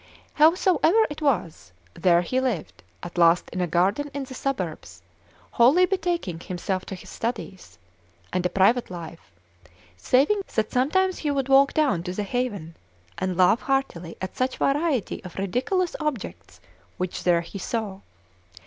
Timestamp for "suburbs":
4.33-5.03